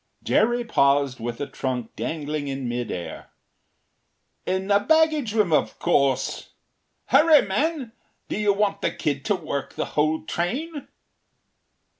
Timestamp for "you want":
8.39-8.81